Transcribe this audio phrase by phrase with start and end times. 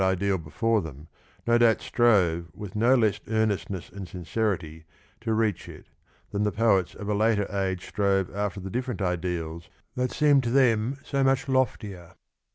[0.01, 1.09] 54 ideal before them
[1.45, 4.83] no doubt strove with no less earnest ness and sincerity
[5.19, 5.89] to reach it
[6.31, 10.49] than the poets of a later age strove after the different ideals that seemed to
[10.49, 12.15] them so much loftier.